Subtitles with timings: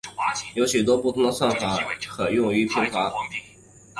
[0.55, 1.77] 有许多不同的算法
[2.09, 3.13] 可用于平滑。